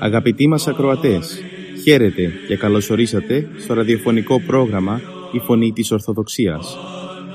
[0.00, 1.42] Αγαπητοί μας ακροατές,
[1.82, 5.00] χαίρετε και καλωσορίσατε στο ραδιοφωνικό πρόγραμμα
[5.32, 6.91] «Η Φωνή της Ορθοδοξίας»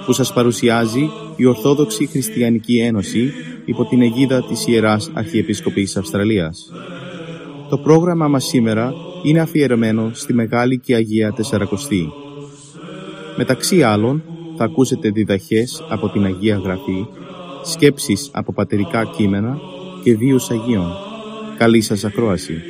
[0.08, 3.32] που σας παρουσιάζει η Ορθόδοξη Χριστιανική Ένωση
[3.66, 6.72] υπό την αιγίδα της Ιεράς Αρχιεπισκοπής Αυστραλίας.
[7.70, 12.10] Το πρόγραμμα μας σήμερα είναι αφιερωμένο στη Μεγάλη και Αγία Τεσσαρακοστή.
[13.38, 14.24] Μεταξύ άλλων
[14.58, 17.06] θα ακούσετε διδαχές από την Αγία Γραφή,
[17.64, 19.60] σκέψεις από πατερικά κείμενα
[20.04, 20.92] και βίους Αγίων.
[21.58, 22.62] Καλή σας ακρόαση.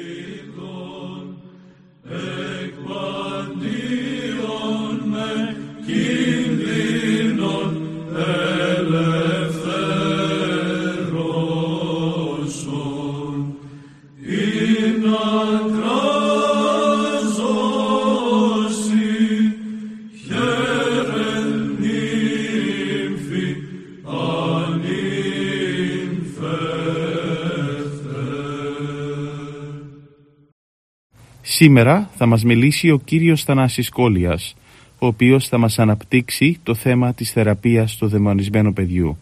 [31.59, 34.55] Σήμερα θα μας μιλήσει ο κύριος Θανάσης Κόλιας,
[34.99, 39.17] ο οποίος θα μας αναπτύξει το θέμα της θεραπείας στο δαιμονισμένο παιδιού.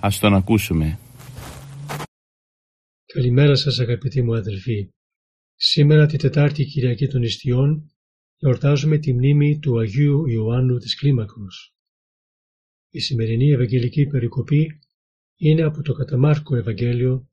[0.00, 0.98] Ας τον ακούσουμε.
[3.12, 4.88] Καλημέρα σας αγαπητοί μου αδελφοί.
[5.54, 7.90] Σήμερα τη Τετάρτη Κυριακή των Ιστιών
[8.38, 11.74] εορτάζουμε τη μνήμη του Αγίου Ιωάννου της Κλίμακος.
[12.90, 14.78] Η σημερινή Ευαγγελική Περικοπή
[15.36, 17.28] είναι από το Καταμάρκο Ευαγγέλιο,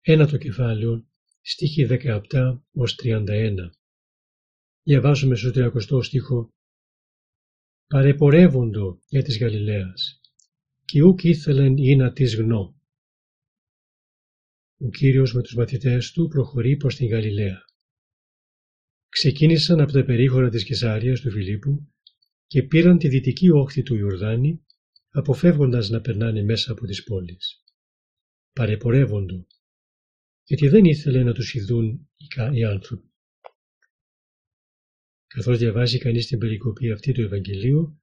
[0.00, 1.06] ένα το κεφάλαιο,
[1.40, 3.70] στίχη 17 ως 31.
[4.82, 6.54] Διαβάζουμε στο 30 στίχο
[7.88, 10.20] «Παρεπορεύοντο για της Γαλιλαίας
[10.84, 12.80] και ούκ ήθελεν ή να της γνώ».
[14.78, 17.64] Ο Κύριος με τους μαθητές του προχωρεί προς την Γαλιλαία.
[19.08, 21.92] Ξεκίνησαν από τα περίχωρα της Κεσάριας του Φιλίππου
[22.46, 24.64] και πήραν τη δυτική όχθη του Ιορδάνη
[25.08, 27.64] αποφεύγοντας να περνάνε μέσα από τις πόλεις.
[28.52, 29.46] Παρεπορεύοντο,
[30.44, 32.08] γιατί δεν ήθελε να τους ειδούν
[32.52, 33.10] οι άνθρωποι.
[35.26, 38.02] Καθώς διαβάζει κανείς την περικοπή αυτή του Ευαγγελίου,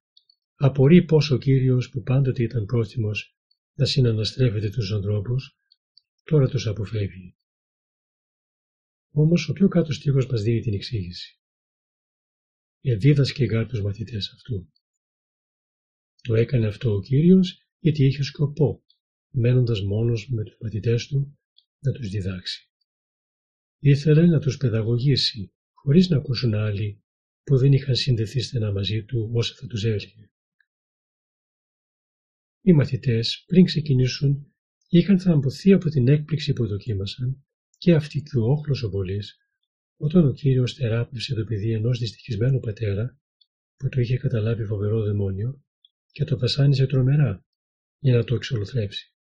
[0.54, 3.36] απορεί πως ο Κύριος που πάντοτε ήταν πρόθυμος
[3.74, 5.58] να συναναστρέφεται τους ανθρώπους,
[6.24, 7.36] τώρα τους αποφεύγει.
[9.10, 11.38] Όμως ο πιο κάτω στίχος μας δίνει την εξήγηση.
[12.80, 14.72] Εδίδασκε γάρ τους μαθητές αυτού.
[16.22, 18.84] Το έκανε αυτό ο Κύριος γιατί είχε σκοπό,
[19.30, 21.38] μένοντας μόνος με τους μαθητές του,
[21.78, 22.70] να τους διδάξει.
[23.78, 27.03] Ήθελε να τους παιδαγωγήσει, χωρίς να ακούσουν άλλοι
[27.44, 30.28] που δεν είχαν συνδεθεί στενά μαζί του όσα θα τους έλεγε.
[32.60, 34.54] Οι μαθητές πριν ξεκινήσουν
[34.88, 37.44] είχαν θαμποθεί από την έκπληξη που δοκίμασαν
[37.78, 39.38] και αυτή και ο όχλος ο πολλής,
[39.96, 43.18] όταν ο Κύριος θεράπευσε το παιδί ενός δυστυχισμένου πατέρα
[43.76, 45.64] που το είχε καταλάβει φοβερό δαιμόνιο
[46.12, 47.46] και το βασάνιζε τρομερά
[47.98, 49.14] για να το εξολοθρέψει.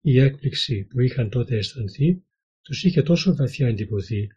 [0.00, 2.24] Η έκπληξη που είχαν τότε αισθανθεί
[2.62, 4.28] τους είχε τόσο βαθιά εντυπωθεί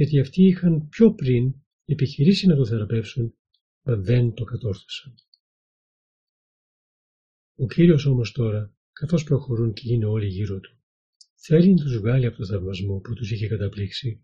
[0.00, 3.34] γιατί αυτοί είχαν πιο πριν επιχειρήσει να το θεραπεύσουν,
[3.82, 5.14] μα δεν το κατόρθωσαν.
[7.54, 10.78] Ο Κύριος όμως τώρα, καθώς προχωρούν και είναι όλοι γύρω του,
[11.34, 14.20] θέλει να τους βγάλει από το θαυμασμό που τους είχε καταπλήξει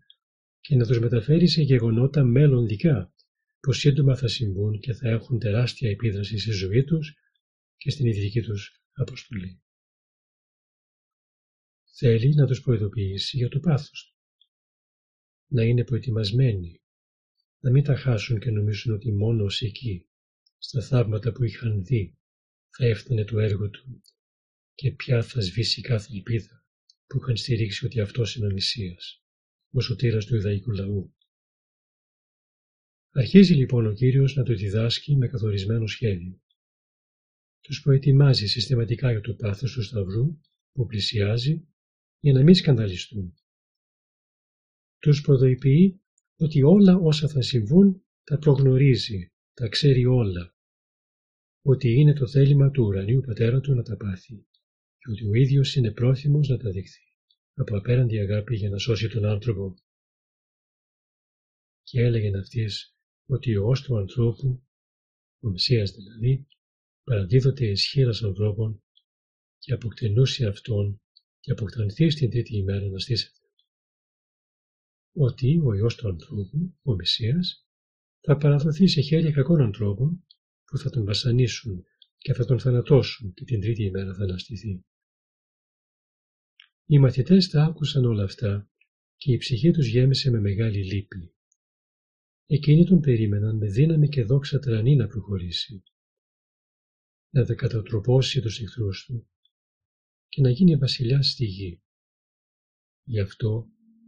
[0.59, 3.13] και να τους μεταφέρει σε γεγονότα μελλοντικά
[3.59, 7.15] που σύντομα θα συμβούν και θα έχουν τεράστια επίδραση στη ζωή τους
[7.75, 9.61] και στην ιδρυτική τους αποστολή.
[11.97, 14.16] Θέλει να τους προειδοποιήσει για το πάθος του
[15.47, 16.81] να είναι προετοιμασμένοι,
[17.59, 20.07] να μην τα χάσουν και νομίζουν ότι μόνο εκεί,
[20.57, 22.17] στα θαύματα που είχαν δει,
[22.69, 24.01] θα έφτανε το έργο του
[24.73, 26.65] και πια θα σβήσει κάθε ελπίδα
[27.07, 29.23] που είχαν στηρίξει ότι αυτός είναι ο Μεσσίας,
[29.71, 31.15] ο σωτήρας του Ιδαϊκού λαού.
[33.11, 36.41] Αρχίζει λοιπόν ο Κύριος να το διδάσκει με καθορισμένο σχέδιο.
[37.61, 40.39] Τους προετοιμάζει συστηματικά για το πάθος του Σταυρού
[40.71, 41.67] που πλησιάζει
[42.19, 43.35] για να μην σκανδαλιστούν
[44.99, 46.01] τους προδοηποιεί
[46.37, 50.55] ότι όλα όσα θα συμβούν τα προγνωρίζει, τα ξέρει όλα,
[51.61, 54.35] ότι είναι το θέλημα του ουρανίου πατέρα του να τα πάθει
[54.97, 57.07] και ότι ο ίδιος είναι πρόθυμος να τα δεχθεί
[57.53, 59.75] από απέραντη αγάπη για να σώσει τον άνθρωπο.
[61.83, 62.95] Και έλεγε αυτής
[63.25, 64.63] ότι ο ως του ανθρώπου,
[65.39, 66.47] ο Μεσσίας δηλαδή,
[67.03, 68.83] παραδίδεται ισχύρας ανθρώπων
[69.57, 71.01] και αποκτενούσε αυτόν
[71.39, 73.36] και αποκτανθεί στην τρίτη ημέρα να στήσεται
[75.17, 77.67] ότι ο Υιός του ανθρώπου, ο Μεσσίας,
[78.19, 80.25] θα παραδοθεί σε χέρια κακών ανθρώπων
[80.65, 81.85] που θα τον βασανίσουν
[82.17, 84.85] και θα τον θανατώσουν και την τρίτη ημέρα θα αναστηθεί.
[86.85, 88.69] Οι μαθητές τα άκουσαν όλα αυτά
[89.15, 91.33] και η ψυχή τους γέμισε με μεγάλη λύπη.
[92.45, 95.83] Εκείνοι τον περίμεναν με δύναμη και δόξα τρανή να προχωρήσει,
[97.29, 99.29] να δε κατατροπώσει τους εχθρούς του
[100.27, 101.81] και να γίνει βασιλιάς στη γη.
[103.03, 103.67] Γι' αυτό,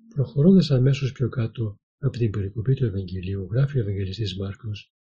[0.09, 4.94] προχωρώντας αμέσως πιο κάτω από την περικοπή του Ευαγγελίου, γράφει ο Ευαγγελιστής Μάρκος,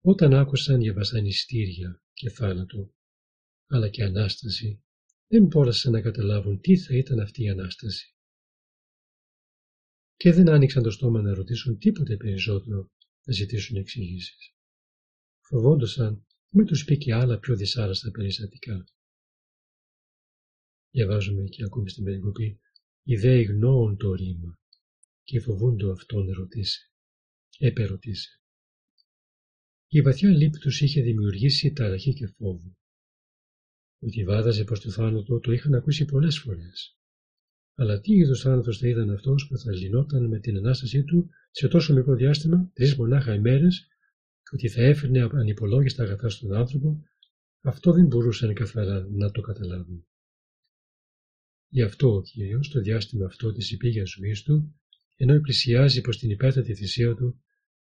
[0.00, 2.94] όταν άκουσαν για βασανιστήρια και θάνατο,
[3.66, 4.82] αλλά και Ανάσταση,
[5.26, 8.14] δεν μπόρεσαν να καταλάβουν τι θα ήταν αυτή η Ανάσταση.
[10.16, 12.90] Και δεν άνοιξαν το στόμα να ρωτήσουν τίποτε περισσότερο,
[13.24, 14.54] να ζητήσουν εξηγήσεις.
[15.40, 18.84] Φοβόντουσαν μην τους πει και άλλα πιο δυσάρεστα περιστατικά.
[20.90, 22.60] Διαβάζουμε και ακούμε στην περικοπή
[23.06, 24.58] «Οι δε γνώουν το ρήμα
[25.22, 26.90] και φοβούνται αυτόν ερωτήσει,
[27.58, 28.40] επερωτήσει».
[29.88, 32.76] Η βαθιά λύπη τους είχε δημιουργήσει ταραχή και φόβο.
[33.98, 36.98] Ότι βάδαζε προς το θάνατο το είχαν ακούσει πολλές φορές.
[37.74, 41.68] Αλλά τι είδους θάνατος θα ήταν αυτός που θα λυνόταν με την Ανάστασή του σε
[41.68, 43.88] τόσο μικρό διάστημα, τρεις μονάχα ημέρες,
[44.42, 47.02] και ότι θα έφερνε ανυπολόγιστα αγαθά στον άνθρωπο,
[47.60, 50.06] αυτό δεν μπορούσαν καθαρά να το καταλάβουν.
[51.68, 54.80] Γι' αυτό ο Κύριος, το διάστημα αυτό της υπήγειας ζωής του,
[55.16, 57.42] ενώ πλησιάζει προς την υπέρτατη θυσία του,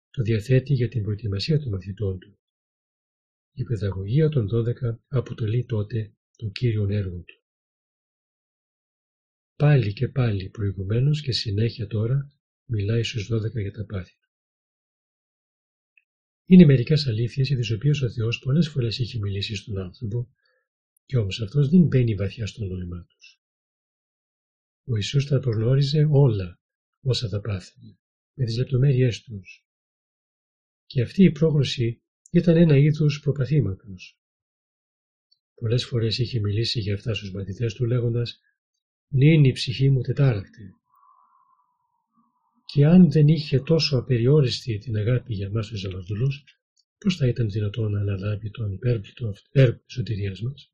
[0.10, 2.40] το διαθέτει για την προετοιμασία των μαθητών του.
[3.54, 7.42] Η παιδαγωγία των 12 αποτελεί τότε το κύριο έργο του.
[9.56, 12.32] Πάλι και πάλι προηγουμένως και συνέχεια τώρα
[12.66, 14.28] μιλάει στους 12 για τα πάθη του.
[16.46, 20.30] Είναι μερικές αλήθειες για τις οποίες ο Θεός πολλές φορές έχει μιλήσει στον άνθρωπο
[21.06, 23.37] και όμως αυτός δεν μπαίνει βαθιά στο νόημά τους.
[24.90, 26.60] Ο Ιησούς τα προγνώριζε όλα
[27.02, 27.98] όσα θα πάθαινε,
[28.34, 29.66] με τις λεπτομέρειές τους.
[30.86, 32.02] Και αυτή η πρόγνωση
[32.32, 34.20] ήταν ένα είδος προπαθήματος.
[35.54, 38.40] Πολλές φορές είχε μιλήσει για αυτά στους μαθητές του λέγοντας
[39.08, 40.72] «Νυν η ψυχή μου τετάρακτη».
[42.66, 46.44] Και αν δεν είχε τόσο απεριόριστη την αγάπη για εμάς τους ζαλαδούλους,
[46.98, 50.72] πώς θα ήταν δυνατόν να αναλάβει τον υπέρπλητο έργο της σωτηρίας μας.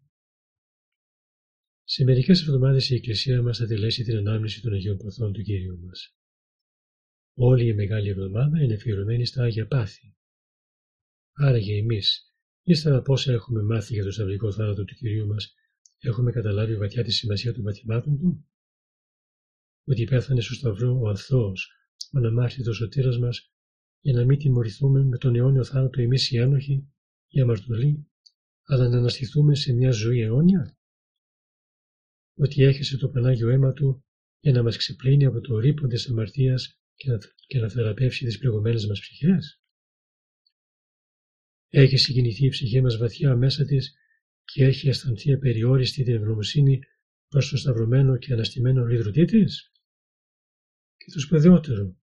[1.85, 5.79] Σε μερικές εβδομάδες η Εκκλησία μας θα τελέσει την ανάμνηση των Αγίων Ποθών του Κύριου
[5.79, 6.15] μας.
[7.33, 10.15] Όλη η Μεγάλη Εβδομάδα είναι αφιερωμένη στα Άγια Πάθη.
[11.33, 12.33] Άραγε εμείς,
[12.63, 15.53] ύστερα από όσα έχουμε μάθει για το σταυρικό θάνατο του Κυρίου μας,
[15.99, 18.47] έχουμε καταλάβει βαθιά τη σημασία των παθημάτων Του;
[19.83, 21.71] Ότι πέθανε στο Σταυρό ο αθώος,
[22.11, 23.51] ο αναμάρτητος σωτήρας μας,
[23.99, 26.87] για να μην τιμωρηθούμε με τον αιώνιο θάνατο εμείς οι άνοχοι,
[27.27, 28.07] οι αμαρτωλοί,
[28.63, 30.77] αλλά να αναστηθούμε σε μια ζωή αιώνια;
[32.35, 34.05] Ότι έχεσε το Πανάγιο αίμα Του
[34.39, 38.37] για να μας ξεπλύνει από το ρήπον της αμαρτίας και να, και να θεραπεύσει τις
[38.37, 39.61] πληγωμένες μας ψυχές.
[41.69, 43.93] Έχει συγκινηθεί η ψυχή μας βαθιά μέσα της
[44.43, 46.79] και έχει αισθανθεί απεριόριστη την ευγνωμοσύνη
[47.27, 49.71] προς το σταυρωμένο και αναστημένο λιδρωτή της.
[50.97, 51.97] Και το σπουδαιότερο,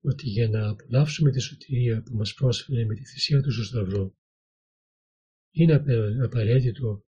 [0.00, 4.16] ότι για να απολαύσουμε τη σωτηρία που μας πρόσφερε με τη θυσία του στο Σταυρό,
[5.50, 5.74] είναι
[6.24, 7.07] απαραίτητο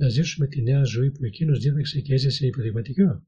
[0.00, 3.26] να ζήσουμε τη νέα ζωή που εκείνος δίδαξε και έζησε υποδειγματικά.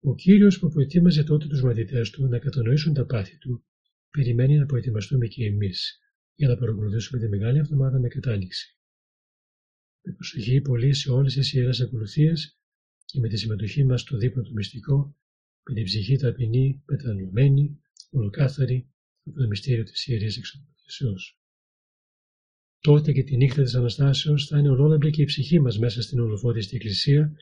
[0.00, 3.64] Ο Κύριος που προετοίμαζε τότε τους μαθητές του να κατανοήσουν τα πάθη του,
[4.10, 5.98] περιμένει να προετοιμαστούμε και εμείς
[6.34, 8.78] για να παρακολουθήσουμε τη Μεγάλη Εβδομάδα με κατάληξη.
[10.02, 12.58] Με προσοχή πολύ σε όλες τις ιερές ακολουθίες
[13.04, 15.16] και με τη συμμετοχή μας στο δείπνο του μυστικό,
[15.62, 18.90] με την ψυχή ταπεινή, μετανοημένη, ολοκάθαρη
[19.24, 21.39] από το μυστήριο της Ιερής Εξοπλισμής
[22.80, 26.20] τότε και τη νύχτα της Αναστάσεως θα είναι ολόλαμπη και η ψυχή μας μέσα στην
[26.20, 27.32] ολοφόρηστη Εκκλησία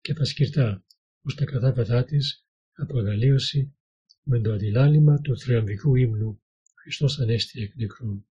[0.00, 0.84] και θα σκυρτά
[1.22, 3.76] ως τα κατάπεδά της από αγαλίωση
[4.22, 6.42] με το αντιλάλημα του θριαμβικού ύμνου
[6.74, 8.26] Χριστός Ανέστη εκ νεκρών.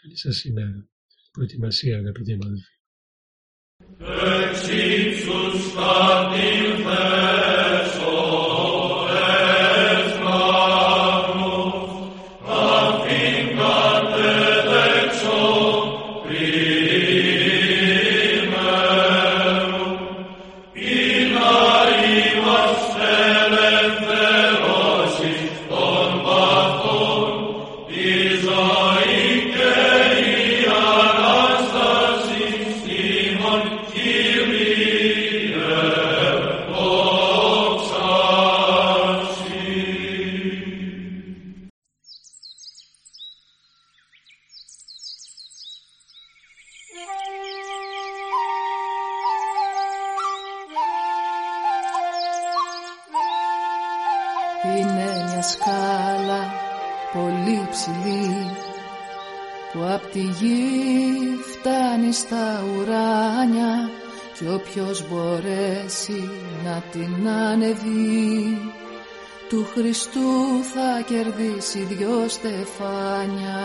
[0.00, 0.88] Καλή σας ημέρα.
[1.32, 2.38] Προετοιμασία αγαπητοί.
[4.48, 5.74] Εξήψους
[69.48, 70.30] του Χριστού
[70.74, 73.62] θα κερδίσει δυο στεφάνια.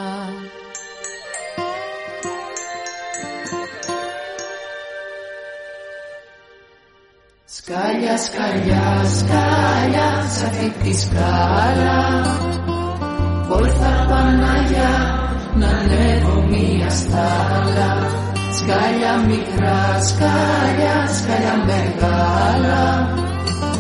[7.46, 12.02] Σκάλια, σκάλια, σκάλια, σ' αυτή τη σκάλα.
[13.48, 14.94] Βόλθα Παναγιά,
[15.56, 17.92] να ανέβω μία στάλα.
[18.58, 23.28] Σκάλια μικρά, σκάλια, σκάλια μεγάλα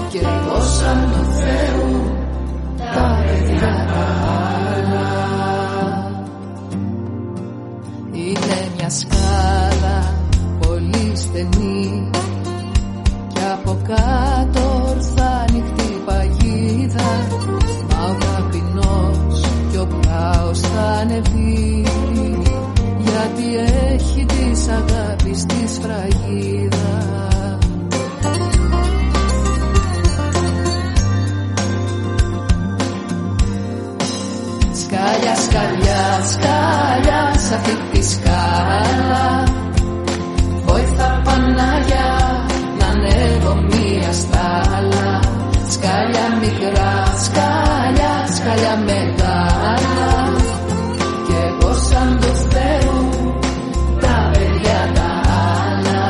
[0.09, 2.17] και εγώ σαν του Θεού
[2.77, 4.05] τα παιδιά τα
[4.67, 5.07] άλλα.
[8.11, 10.13] Είναι μια σκάλα
[10.59, 12.09] πολύ στενή
[13.33, 17.11] και από κάτω ορθά ανοιχτή παγίδα
[17.89, 21.85] μα ο ταπεινός κι ο πράος θα ανεβεί
[22.97, 23.55] γιατί
[23.93, 27.28] έχει της αγάπης της σφραγίδα
[35.49, 39.43] Σκάλια, σκάλια, σκάλια σ' αυτή τη σκάλα
[40.65, 42.09] Βόηθα Παναγιά
[42.79, 45.19] να ανέβω μία στάλα.
[45.69, 50.11] Σκάλια μικρά, σκάλια, σκάλια μεγάλα.
[51.25, 53.09] Κι εγώ σαν του Θεού
[53.99, 55.09] τα παιδιά τα
[55.57, 56.03] άλλα.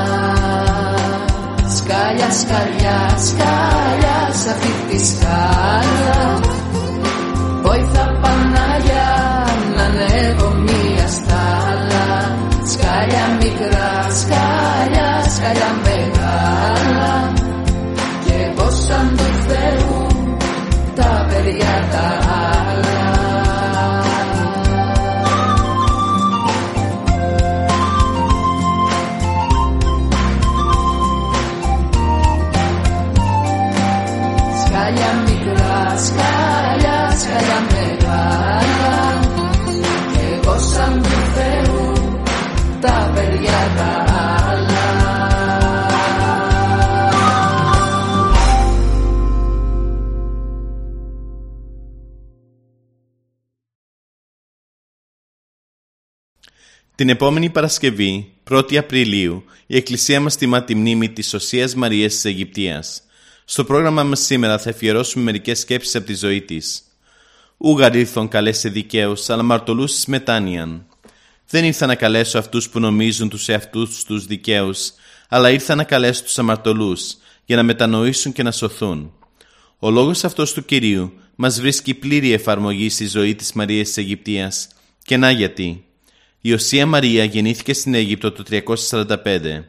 [1.76, 6.49] Σκάλια, σκάλια, σκάλια σ' αυτή τη σκάλα
[57.00, 62.26] Την επόμενη Παρασκευή, 1η Απριλίου, η Εκκλησία μας τιμά τη μνήμη της Οσίας Μαρίας της
[62.26, 63.02] Αιγυπτίας.
[63.46, 66.82] Στο πρόγραμμα μας σήμερα θα αφιερώσουμε μερικές σκέψεις από τη ζωή της.
[67.58, 70.86] Ούγαρ ήρθον καλέσε δικαίους, αλλά μαρτωλούς μετάνοιαν.
[71.50, 74.92] Δεν ήρθα να καλέσω αυτούς που νομίζουν τους εαυτούς τους δικαίους,
[75.30, 79.14] αλλά ήρθα να καλέσω τους αμαρτωλούς, για να μετανοήσουν και να σωθούν.
[79.80, 84.68] Ο λόγος αυτός του Κυρίου μας βρίσκει πλήρη εφαρμογή στη ζωή της Μαρίας της Αιγυπτίας.
[85.04, 85.84] Και να γιατί.
[86.42, 89.64] Η Οσία Μαρία γεννήθηκε στην Αίγυπτο το 345.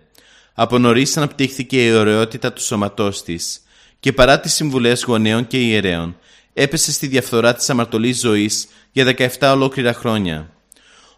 [0.54, 3.60] Από νωρίς αναπτύχθηκε η ωραιότητα του σώματός της
[4.00, 6.16] και παρά τις συμβουλές γονέων και ιερέων
[6.54, 10.50] έπεσε στη διαφθορά της αμαρτωλής ζωής για 17 ολόκληρα χρόνια.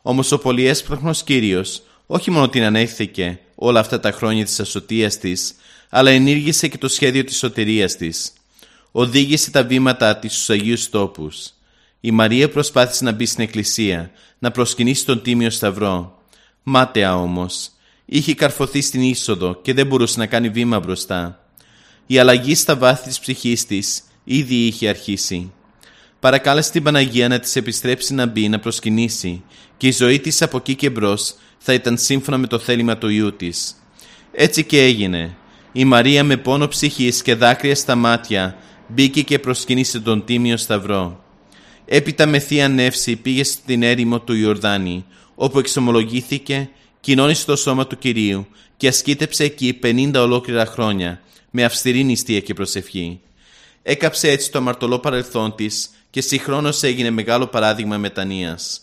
[0.03, 5.55] Όμως ο πολυέσπραχνος Κύριος όχι μόνο την ανέχθηκε όλα αυτά τα χρόνια της ασωτείας της,
[5.89, 8.33] αλλά ενήργησε και το σχέδιο της σωτηρίας της.
[8.93, 11.53] Οδήγησε τα βήματά της στους Αγίους Τόπους.
[12.05, 16.19] Η Μαρία προσπάθησε να μπει στην εκκλησία, να προσκυνήσει τον Τίμιο Σταυρό.
[16.63, 17.71] Μάταια όμως.
[18.05, 21.47] Είχε καρφωθεί στην είσοδο και δεν μπορούσε να κάνει βήμα μπροστά.
[22.07, 25.53] Η αλλαγή στα βάθη της ψυχής της ήδη είχε αρχίσει.
[26.21, 29.43] Παρακάλεσε την Παναγία να της επιστρέψει να μπει, να προσκυνήσει
[29.77, 33.09] και η ζωή της από εκεί και μπρος θα ήταν σύμφωνα με το θέλημα του
[33.09, 33.75] Ιού της.
[34.33, 35.37] Έτσι και έγινε.
[35.73, 38.57] Η Μαρία με πόνο ψυχής και δάκρυα στα μάτια
[38.89, 41.25] μπήκε και προσκυνήσε τον Τίμιο Σταυρό.
[41.85, 46.71] Έπειτα με θεία νεύση πήγε στην έρημο του Ιορδάνη, όπου εξομολογήθηκε,
[47.01, 48.47] κοινώνησε το σώμα του Κυρίου
[48.77, 51.21] και ασκήτεψε εκεί 50 ολόκληρα χρόνια,
[51.51, 53.21] με αυστηρή νηστεία και προσευχή.
[53.83, 58.81] Έκαψε έτσι το αμαρτωλό παρελθόν της και συγχρόνως έγινε μεγάλο παράδειγμα μετανοίας.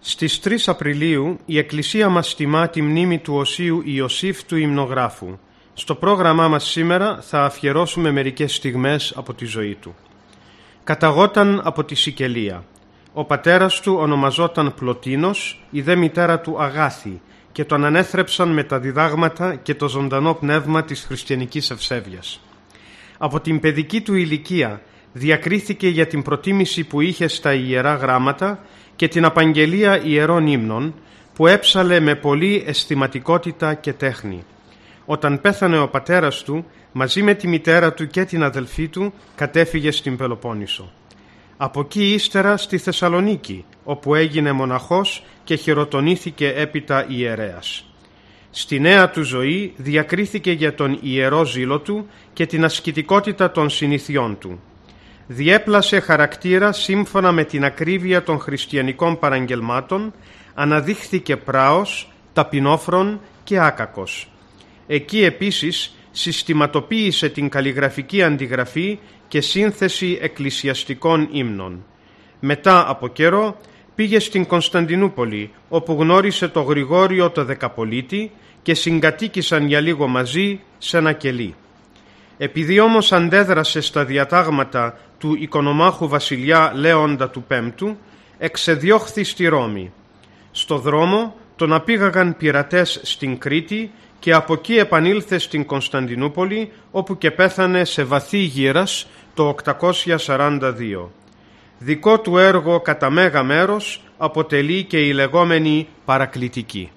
[0.00, 5.38] Στις 3 Απριλίου η Εκκλησία μας τιμά τη μνήμη του Οσίου Ιωσήφ του Ιμνογράφου.
[5.74, 9.94] Στο πρόγραμμά μας σήμερα θα αφιερώσουμε μερικές στιγμές από τη ζωή του.
[10.86, 12.64] Καταγόταν από τη Σικελία.
[13.12, 17.20] Ο πατέρας του ονομαζόταν Πλωτίνος, η δε μητέρα του Αγάθη
[17.52, 22.40] και τον ανέθρεψαν με τα διδάγματα και το ζωντανό πνεύμα της χριστιανικής ευσέβειας.
[23.18, 24.80] Από την παιδική του ηλικία
[25.12, 28.58] διακρίθηκε για την προτίμηση που είχε στα Ιερά Γράμματα
[28.96, 30.94] και την απαγγελία ιερών ύμνων
[31.34, 34.44] που έψαλε με πολύ αισθηματικότητα και τέχνη.
[35.04, 36.64] Όταν πέθανε ο πατέρας του,
[36.98, 40.92] μαζί με τη μητέρα του και την αδελφή του, κατέφυγε στην Πελοπόννησο.
[41.56, 47.84] Από εκεί ύστερα στη Θεσσαλονίκη, όπου έγινε μοναχός και χειροτονήθηκε έπειτα ιερέας.
[48.50, 54.38] Στη νέα του ζωή διακρίθηκε για τον ιερό ζήλο του και την ασκητικότητα των συνηθιών
[54.38, 54.60] του.
[55.26, 60.12] Διέπλασε χαρακτήρα σύμφωνα με την ακρίβεια των χριστιανικών παραγγελμάτων,
[60.54, 64.30] αναδείχθηκε πράος, ταπεινόφρον και άκακος.
[64.86, 71.84] Εκεί επίσης συστηματοποίησε την καλλιγραφική αντιγραφή και σύνθεση εκκλησιαστικών ύμνων.
[72.40, 73.56] Μετά από καιρό
[73.94, 78.30] πήγε στην Κωνσταντινούπολη όπου γνώρισε το Γρηγόριο το Δεκαπολίτη
[78.62, 81.54] και συγκατοίκησαν για λίγο μαζί σε ένα κελί.
[82.38, 87.96] Επειδή όμως αντέδρασε στα διατάγματα του οικονομάχου βασιλιά Λέοντα του Πέμπτου,
[88.38, 89.92] εξεδιώχθη στη Ρώμη.
[90.50, 97.30] Στο δρόμο τον απήγαγαν πειρατές στην Κρήτη και από εκεί επανήλθε στην Κωνσταντινούπολη όπου και
[97.30, 101.10] πέθανε σε βαθύ γύρας το 842.
[101.78, 106.90] Δικό του έργο κατά μέγα μέρος αποτελεί και η λεγόμενη παρακλητική.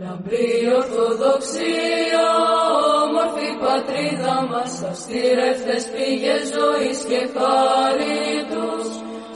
[0.00, 2.26] Λαμπρή Ορθοδοξία,
[3.04, 8.86] όμορφη πατρίδα μας, αστήρευτες πηγές ζωής και χάριτος,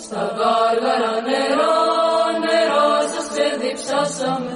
[0.04, 1.76] στα γάργαρα νερά,
[2.44, 4.51] νερά σας ξεδιψάσαμε,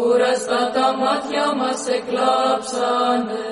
[0.00, 3.46] ακούραστα τα μάτια μας εκλάψανε.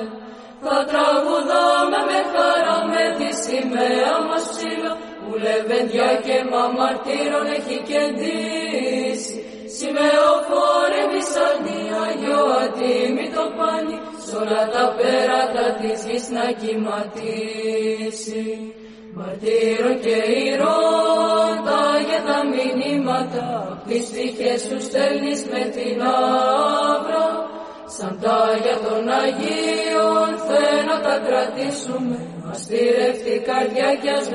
[0.65, 9.37] Θα τραγουδάμε με χαρά με τη σημαία μας ψηλά, που λεβέντια και μαμαρτύρων έχει κεντήσει.
[9.79, 18.45] Σημεοφόρε μισαλνή Αγιο ατίμητο πάνι, σ' όλα τα πέρατα της γης να κυματίσει.
[19.19, 23.47] Μαρτύρων και ηρών τα για τα μηνύματα,
[23.89, 27.27] τις τύχες σου στέλνεις με την άβρα,
[27.97, 32.21] σαν τα για των Αγίων θέλω τα κρατήσουμε,
[32.51, 34.27] αστήρευτη καρδιά κι ας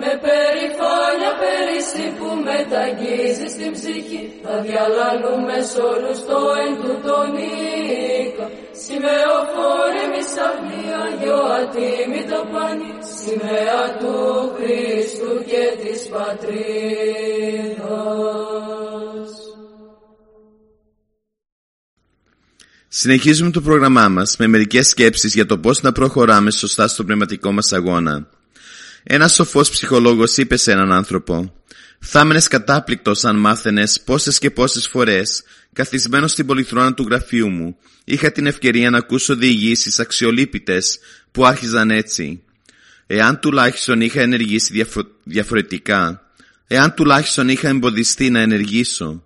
[0.00, 7.28] με περηφάνεια περίσσι που μεταγγίζει στην ψυχή θα διαλαλούμε σ' όλους το εν του τον
[7.46, 8.46] οίκα
[8.84, 14.16] Σημεοφόρη μη σαχνή Αγιο ατίμητο πανί σημαία του
[14.56, 17.42] Χριστού και της Πατρίδας
[22.94, 27.52] Συνεχίζουμε το πρόγραμμά μας με μερικές σκέψεις για το πώς να προχωράμε σωστά στο πνευματικό
[27.52, 28.28] μας αγώνα.
[29.02, 31.54] Ένας σοφός ψυχολόγος είπε σε έναν άνθρωπο
[31.98, 37.76] «Θα έμενες κατάπληκτος αν μάθαινες πόσες και πόσες φορές, καθισμένος στην πολυθρόνα του γραφείου μου,
[38.04, 40.98] είχα την ευκαιρία να ακούσω διηγήσεις αξιολύπητες
[41.30, 42.42] που άρχιζαν έτσι.
[43.06, 44.86] Εάν τουλάχιστον είχα ενεργήσει
[45.24, 46.22] διαφορετικά,
[46.66, 49.24] εάν τουλάχιστον είχα εμποδιστεί να ενεργήσω,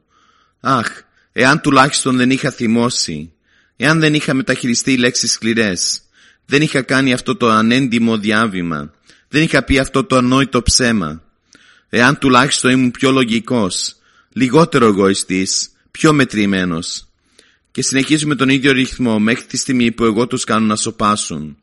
[0.61, 0.89] αχ,
[1.33, 3.33] εάν τουλάχιστον δεν είχα θυμώσει,
[3.77, 6.01] εάν δεν είχα μεταχειριστεί λέξεις σκληρές,
[6.47, 8.93] δεν είχα κάνει αυτό το ανέντιμο διάβημα,
[9.29, 11.23] δεν είχα πει αυτό το ανόητο ψέμα.
[11.89, 13.97] Εάν τουλάχιστον ήμουν πιο λογικός,
[14.33, 17.09] λιγότερο εγωιστής, πιο μετρημένος.
[17.71, 21.57] Και συνεχίζουμε τον ίδιο ρυθμό μέχρι τη στιγμή που εγώ τους κάνω να σοπάσουν.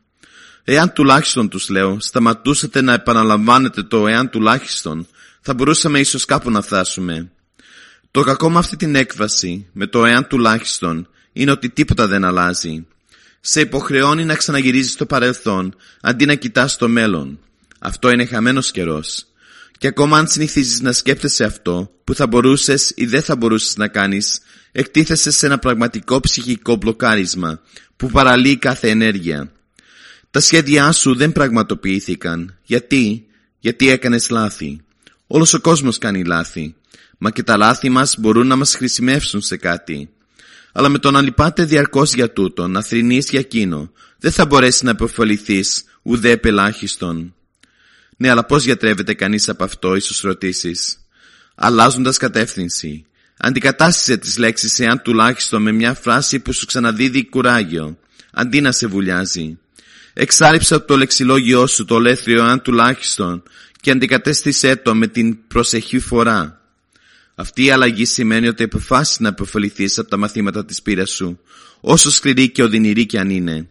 [0.64, 5.08] Εάν τουλάχιστον τους λέω, σταματούσατε να επαναλαμβάνετε το εάν τουλάχιστον,
[5.42, 7.32] θα μπορούσαμε ίσως κάπου να φτάσουμε.
[8.12, 12.86] Το κακό με αυτή την έκβαση, με το εάν τουλάχιστον, είναι ότι τίποτα δεν αλλάζει.
[13.42, 17.40] Σε υποχρεώνει να ξαναγυρίζεις στο παρελθόν, αντί να κοιτάς το μέλλον.
[17.86, 19.26] Αυτό είναι χαμένος καιρός.
[19.78, 23.88] Και ακόμα αν συνηθίζεις να σκέφτεσαι αυτό που θα μπορούσες ή δεν θα μπορούσες να
[23.88, 24.40] κάνεις,
[24.72, 27.62] εκτίθεσαι σε ένα πραγματικό ψυχικό μπλοκάρισμα
[27.96, 29.52] που παραλύει κάθε ενέργεια.
[30.32, 32.58] Τα σχέδιά σου δεν πραγματοποιήθηκαν.
[32.64, 33.26] Γιατί;
[33.60, 34.82] Γιατί έκανες λάθη.
[35.28, 36.76] Όλος ο κόσμος κάνει λάθη.
[37.18, 40.10] Μα και τα λάθη μας μπορούν να μας χρησιμεύσουν σε κάτι.
[40.72, 44.82] Αλλά με το να λυπάται διαρκώς για τούτο, να θρυνείς για εκείνο, δεν θα μπορέσεις
[44.82, 47.34] να επωφεληθείς ουδέ πελάχιστον.
[48.24, 50.98] Ναι, αλλά πώς γιατρεύεται κανείς από αυτό, ίσως ρωτήσεις;
[51.56, 53.06] Αλλάζοντας κατεύθυνση.
[53.38, 57.98] Αντικατάστησε τις λέξεις εάν τουλάχιστον με μια φράση που σου ξαναδίδει κουράγιο,
[58.32, 59.58] αντί να σε βουλιάζει.
[60.14, 63.44] Εξάρριψε από το λεξιλόγιό σου το λέθριο εάν τουλάχιστον
[63.82, 66.62] και αντικατέστησέ το με την προσεχή φορά.
[67.36, 71.40] Αυτή η αλλαγή σημαίνει ότι αποφάσισε να αποφεληθείς από τα μαθήματα της πείρας σου,
[71.82, 73.68] όσο σκληρή και οδυνηρή κι αν είναι.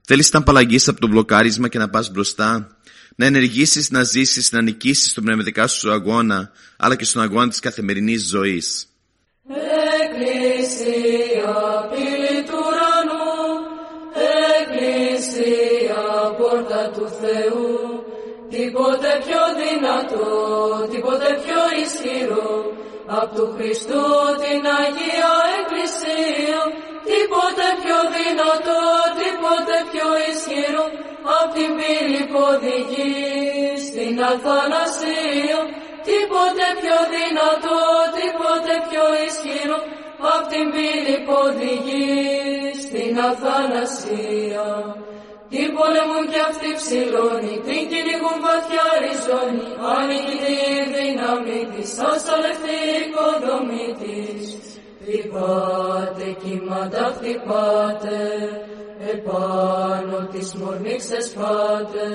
[0.00, 2.78] Θέλεις να απαλλαγείς από το μπλοκάρισμα και να πας μπροστά,
[3.20, 7.58] να ενεργήσεις, να ζήσεις, να νικήσεις τον πνευματικά σου αγώνα, αλλά και στον αγώνα της
[7.58, 8.86] καθημερινής ζωής.
[10.02, 11.54] Εκκλησία,
[11.90, 13.38] πύλη του ουρανού,
[14.60, 16.02] Εκκλησία,
[16.38, 17.70] πόρτα του Θεού,
[18.54, 20.28] τίποτε πιο δυνατό,
[20.92, 22.52] τίποτε πιο ισχυρό,
[23.06, 24.06] απ' του Χριστού
[24.42, 26.60] την Αγία Εκκλησία,
[27.28, 28.82] τίποτε πιο δυνατό,
[29.18, 30.84] τίποτε πιο ισχυρό,
[31.38, 33.16] απ' την πύλη που οδηγεί
[33.86, 35.58] στην αθανασία.
[36.08, 37.80] Τίποτε πιο δυνατό,
[38.16, 39.78] τίποτε πιο ισχυρό,
[40.34, 42.16] απ' την πύλη που οδηγεί
[42.84, 44.66] στην αθανασία.
[45.52, 50.56] Την πόλεμο κι αυτή ψηλώνει, την κυνηγούν βαθιά ριζώνει, ανοίγει τη
[50.94, 54.67] δύναμη της, ασταλευτεί η οικοδομή της.
[55.02, 58.20] Χτυπάτε κύματα, χτυπάτε,
[59.12, 62.08] επάνω της μορμής ξεσπάτε.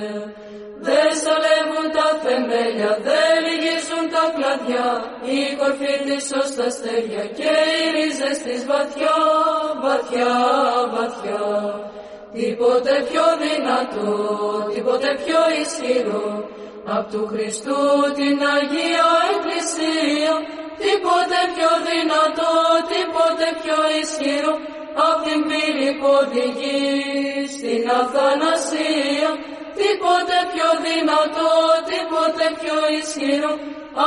[0.87, 4.89] Δεν σαλεύουν τα θεμέλια, δεν λυγίζουν τα κλαδιά,
[5.35, 9.17] η κορφή της ως τα αστέρια και οι ρίζες της βαθιά,
[9.83, 10.33] βαθιά,
[10.93, 11.45] βαθιά.
[12.35, 14.11] Τίποτε πιο δυνατό,
[14.73, 16.29] τίποτε πιο ισχυρό,
[16.95, 17.81] απ' του Χριστού
[18.19, 20.33] την Αγία Εκκλησία,
[20.83, 22.53] τίποτε πιο δυνατό,
[22.91, 24.53] τίποτε πιο ισχυρό,
[25.07, 29.29] απ' την πύλη που οδηγείς στην αθανασία,
[29.79, 31.53] τίποτε πιο δυνατό,
[31.91, 33.53] τίποτε πιο ισχυρό,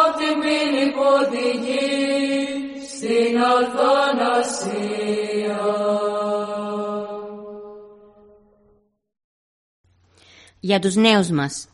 [0.03, 4.97] απ' την πύλη που οδηγείς στην αθανασία.
[10.61, 11.69] για τους νέους μας.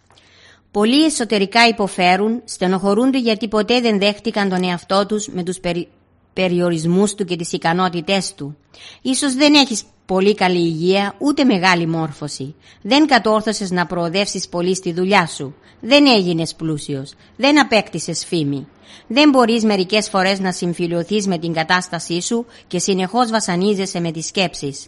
[0.72, 5.88] Πολλοί εσωτερικά υποφέρουν, στενοχωρούνται γιατί ποτέ δεν δέχτηκαν τον εαυτό τους με τους περι...
[6.32, 8.56] περιορισμούς του και τις ικανότητές του.
[9.02, 12.54] Ίσως δεν έχεις πολύ καλή υγεία, ούτε μεγάλη μόρφωση.
[12.82, 15.54] Δεν κατόρθωσες να προοδεύσεις πολύ στη δουλειά σου.
[15.80, 17.12] Δεν έγινες πλούσιος.
[17.36, 18.66] Δεν απέκτησες φήμη.
[19.06, 24.26] Δεν μπορείς μερικές φορές να συμφιλειωθείς με την κατάστασή σου και συνεχώς βασανίζεσαι με τις
[24.26, 24.86] σκέψεις.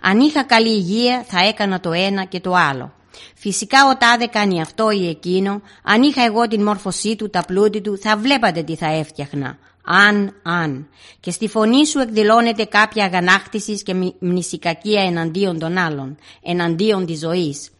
[0.00, 2.92] Αν είχα καλή υγεία θα έκανα το ένα και το άλλο.
[3.34, 7.80] Φυσικά ο τάδε κάνει αυτό ή εκείνο, αν είχα εγώ την μόρφωσή του, τα πλούτη
[7.80, 9.58] του, θα βλέπατε τι θα έφτιαχνα.
[9.84, 10.88] Αν, αν.
[11.20, 17.70] Και στη φωνή σου εκδηλώνεται κάποια αγανάκτησης και μνησικακία εναντίον των άλλων, εναντίον της ζωής.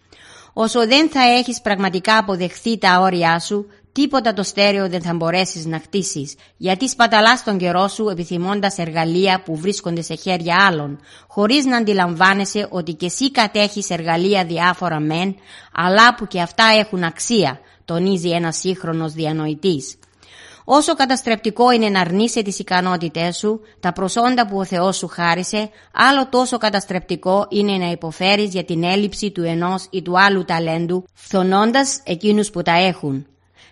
[0.52, 3.66] Όσο δεν θα έχεις πραγματικά αποδεχθεί τα όρια σου,
[3.96, 9.42] τίποτα το στέρεο δεν θα μπορέσεις να χτίσεις, γιατί σπαταλάς τον καιρό σου επιθυμώντας εργαλεία
[9.44, 15.36] που βρίσκονται σε χέρια άλλων, χωρίς να αντιλαμβάνεσαι ότι και εσύ κατέχεις εργαλεία διάφορα μεν,
[15.72, 19.98] αλλά που και αυτά έχουν αξία, τονίζει ένας σύγχρονος διανοητής.
[20.64, 25.70] Όσο καταστρεπτικό είναι να αρνείσαι τις ικανότητές σου, τα προσόντα που ο Θεός σου χάρισε,
[25.92, 31.04] άλλο τόσο καταστρεπτικό είναι να υποφέρεις για την έλλειψη του ενός ή του άλλου ταλέντου,
[31.14, 33.26] φθονώντας εκείνους που τα έχουν.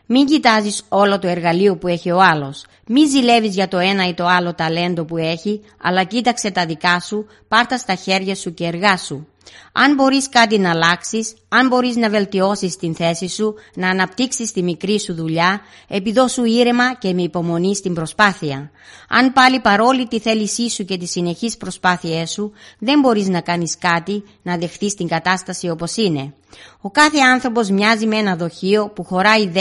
[0.07, 2.65] Μην κοιτάζεις όλο το εργαλείο που έχει ο άλλος.
[2.87, 7.01] Μην ζηλεύεις για το ένα ή το άλλο ταλέντο που έχει, αλλά κοίταξε τα δικά
[7.01, 9.27] σου, πάρτα στα χέρια σου και εργάσου.
[9.73, 14.63] Αν μπορείς κάτι να αλλάξεις, αν μπορείς να βελτιώσεις την θέση σου, να αναπτύξεις τη
[14.63, 18.71] μικρή σου δουλειά, επιδώσου ήρεμα και με υπομονή στην προσπάθεια.
[19.09, 23.79] Αν πάλι παρόλη τη θέλησή σου και τις συνεχείς προσπάθειές σου, δεν μπορείς να κάνεις
[23.79, 26.35] κάτι, να δεχθείς την κατάσταση όπως είναι.
[26.81, 29.59] Ο κάθε άνθρωπος μοιάζει με ένα δοχείο που χωράει 10,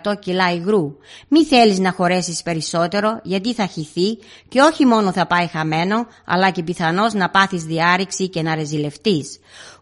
[0.00, 0.96] 20, 100 κιλά υγρού.
[1.28, 6.50] Μη θέλεις να χωρέσεις περισσότερο γιατί θα χυθεί και όχι μόνο θα πάει χαμένο αλλά
[6.50, 9.38] και πιθανώς να πάθεις διάρρηξη και να ρεζιλευτείς.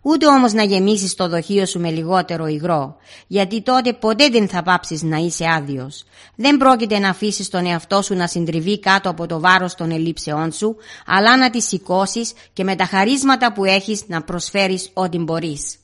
[0.07, 4.63] Ούτε όμως να γεμίσεις το δοχείο σου με λιγότερο υγρό, γιατί τότε ποτέ δεν θα
[4.63, 6.05] πάψεις να είσαι άδειος.
[6.37, 10.53] Δεν πρόκειται να αφήσεις τον εαυτό σου να συντριβεί κάτω από το βάρος των ελλείψεών
[10.53, 15.77] σου, αλλά να τη σηκώσεις και με τα χαρίσματα που έχεις να προσφέρεις ό,τι μπορείς.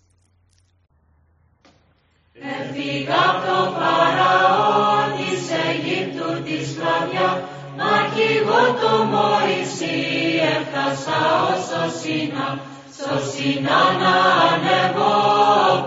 [2.34, 9.98] Έφυγα από το Φαραώ της Αιγύπτου της σκλαβιά, μα κι εγώ το Μωυσή
[10.56, 11.18] έφτασα
[11.52, 12.48] όσο Σίνα,
[13.02, 14.16] στο Σίνα να
[14.50, 15.16] ανεβώ,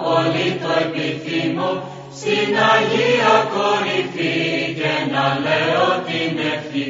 [0.03, 1.71] πολύ το επιθυμώ,
[2.19, 4.37] στην Αγία κορυφή
[4.79, 6.87] και να λέω την ευχή.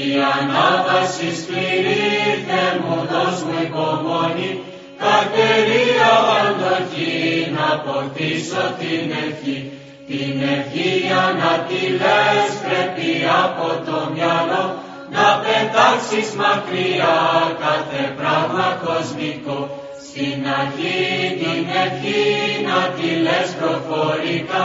[0.00, 2.04] Η ανάβαση σκληρή,
[2.46, 4.50] Θεέ μου δώσ' μου υπομονή,
[5.04, 7.14] Κατερία αντοχή
[7.56, 9.58] να ποτίσω την ευχή.
[10.08, 13.10] Την ευχή για να τη λες πρέπει
[13.44, 14.64] από το μυαλό
[15.10, 17.16] να πετάξεις μακριά
[17.64, 19.58] κάθε πράγμα κοσμικό.
[20.06, 21.04] Στην αρχή
[21.40, 22.24] την ευχή
[22.68, 24.62] να τη λες προφορικά.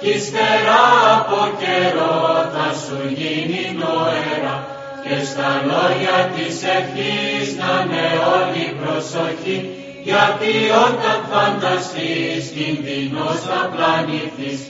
[0.00, 0.82] Κι ύστερα
[1.16, 2.16] από καιρό
[2.54, 4.56] θα σου γίνει νοερά
[5.04, 9.58] και στα λόγια της ευχής να είναι όλη προσοχή.
[10.08, 10.54] Γιατί
[10.86, 14.60] όταν φανταστείς κινδυνός θα πλανηθείς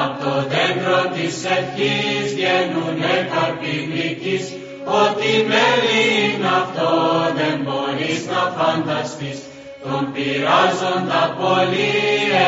[0.00, 4.44] απ' το δέντρο της ευχής βγαίνουνε καρποί γλυκείς
[4.86, 6.90] Ό,τι μέλη είναι αυτό
[7.38, 9.40] δεν μπορείς να φανταστείς.
[9.82, 11.92] Τον πειράζοντα πολύ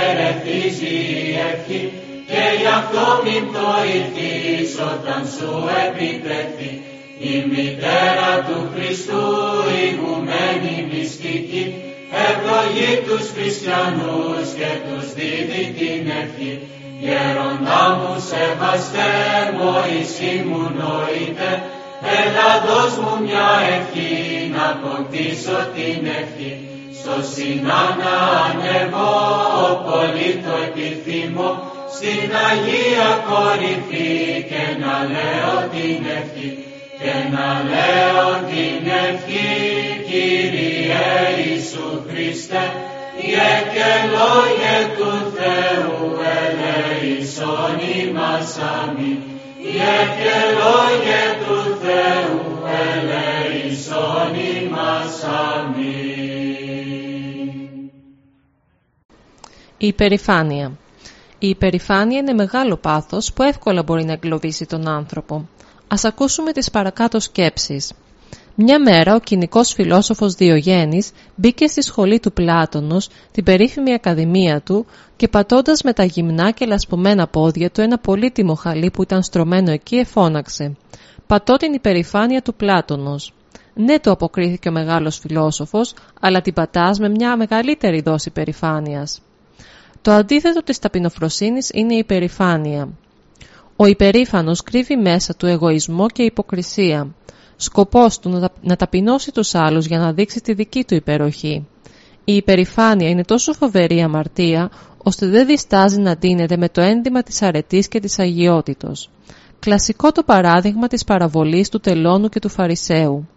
[0.00, 1.92] ερεθίζει η ευχή.
[2.30, 3.68] Και γι' αυτό μην το
[4.94, 5.50] όταν σου
[5.86, 6.72] επιτεθεί.
[7.18, 9.24] Η μητέρα του Χριστού
[9.86, 11.64] ηγουμένη μυστική,
[12.28, 16.52] ευλογεί τους χριστιανούς και τους δίδει την ευχή.
[17.00, 19.12] Γέροντά μου σεβαστέ,
[19.58, 21.62] Μωυσή μου νοείτε,
[22.18, 26.52] έλα δώσ' μου μια ευχή, να αποκτήσω την ευχή.
[26.98, 29.14] Στο Σινάνα ανεβώ,
[29.88, 31.50] πολύ το επιθυμώ,
[31.96, 36.50] στην Αγία κορυφή και να λέω την ευχή.
[37.00, 39.48] Και να λέω την ευχή
[40.08, 41.06] Κύριε
[41.44, 42.72] Ιησού Χριστέ.
[43.20, 52.38] Και λόγια του Θεού ελεησόν ημάς αμήν και λόγια του Θεού
[52.84, 55.88] ελεησόν ημάς αμήν
[59.78, 60.72] Η υπερηφάνεια
[61.40, 65.48] η υπερηφάνεια είναι μεγάλο πάθος που εύκολα μπορεί να εγκλωβίσει τον άνθρωπο.
[65.88, 67.92] Ας ακούσουμε τις παρακάτω σκέψεις.
[68.60, 74.86] Μια μέρα ο κοινικός φιλόσοφος Διογέννης μπήκε στη σχολή του Πλάτωνος, την περίφημη ακαδημία του
[75.16, 79.70] και πατώντας με τα γυμνά και λασπωμένα πόδια του ένα πολύτιμο χαλί που ήταν στρωμένο
[79.70, 80.76] εκεί εφώναξε
[81.26, 83.32] «Πατώ την υπερηφάνεια του Πλάτωνος».
[83.74, 89.20] «Ναι» του αποκρίθηκε ο μεγάλος φιλόσοφος, αλλά την πατάς με μια μεγαλύτερη δόση υπερηφάνειας.
[90.02, 92.88] Το αντίθετο της ταπεινοφροσύνης είναι η υπερηφάνεια.
[93.76, 97.08] Ο υπερήφανος κρύβει μέσα του εγωισμό και υποκρισία.
[97.60, 101.66] Σκοπός του να ταπεινώσει τους άλλους για να δείξει τη δική του υπεροχή.
[102.24, 104.70] Η υπερηφάνεια είναι τόσο φοβερή αμαρτία,
[105.02, 109.10] ώστε δεν διστάζει να δίνεται με το ένδυμα της αρετής και της αγιότητος.
[109.58, 113.28] Κλασικό το παράδειγμα της παραβολής του τελώνου και του φαρισαίου.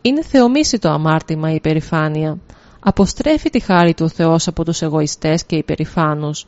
[0.00, 2.38] Είναι θεομίσιτο αμάρτημα η υπερηφάνεια
[2.80, 6.46] αποστρέφει τη χάρη του Θεός από τους εγωιστές και υπερηφάνους.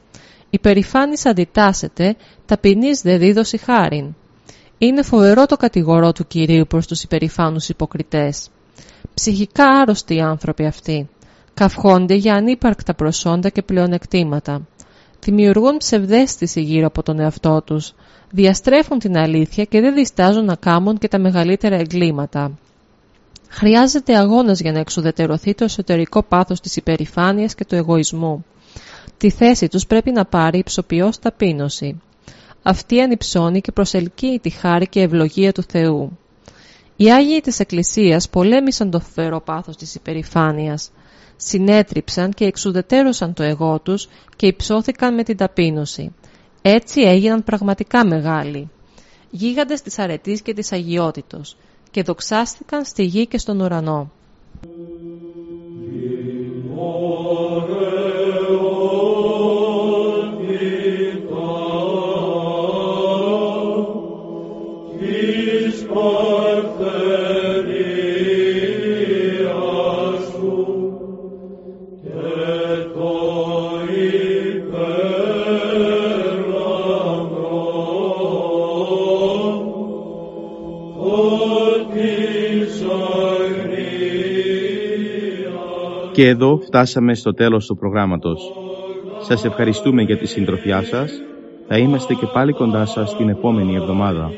[0.50, 4.14] Υπερηφάνης αντιτάσσεται, ταπεινής δε δίδωση χάριν.
[4.84, 8.48] Είναι φοβερό το κατηγορό του Κυρίου προς τους υπερηφάνους υποκριτές.
[9.14, 11.08] Ψυχικά άρρωστοι οι άνθρωποι αυτοί.
[11.54, 14.60] Καυχόνται για ανύπαρκτα προσόντα και πλεονεκτήματα.
[15.20, 17.94] Δημιουργούν ψευδέστηση γύρω από τον εαυτό τους.
[18.30, 22.58] Διαστρέφουν την αλήθεια και δεν διστάζουν να κάμουν και τα μεγαλύτερα εγκλήματα.
[23.48, 28.44] Χρειάζεται αγώνας για να εξουδετερωθεί το εσωτερικό πάθος της υπερηφάνειας και του εγωισμού.
[29.16, 32.00] Τη θέση τους πρέπει να πάρει υψοποιώς ταπείνωση.
[32.62, 36.18] Αυτή ανυψώνει και προσελκύει τη χάρη και ευλογία του Θεού.
[36.96, 40.90] Οι Άγιοι της Εκκλησίας πολέμησαν το φοβερό πάθος της υπερηφάνειας.
[41.36, 46.14] Συνέτριψαν και εξουδετέρωσαν το εγώ τους και υψώθηκαν με την ταπείνωση.
[46.62, 48.70] Έτσι έγιναν πραγματικά μεγάλοι.
[49.30, 51.56] Γίγαντες της αρετής και της αγιότητος
[51.90, 54.10] και δοξάστηκαν στη γη και στον ουρανό.
[86.12, 88.52] Και εδώ φτάσαμε στο τέλος του προγράμματος.
[89.20, 91.12] Σας ευχαριστούμε για τη συντροφιά σας.
[91.68, 94.30] Θα είμαστε και πάλι κοντά σας την επόμενη εβδομάδα.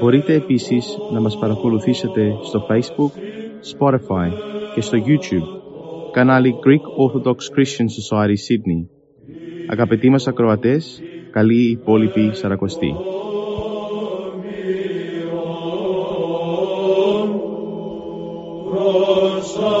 [0.00, 3.10] Μπορείτε επίσης να μας παρακολουθήσετε στο Facebook,
[3.78, 4.30] Spotify
[4.74, 5.60] και στο YouTube,
[6.12, 8.86] κανάλι Greek Orthodox Christian Society Sydney.
[9.66, 12.94] Αγαπητοί μας ακροατές, καλή υπόλοιπη Σαρακοστή.
[19.56, 19.75] Yeah.